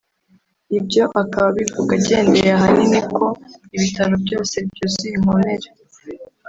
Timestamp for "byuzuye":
4.69-5.13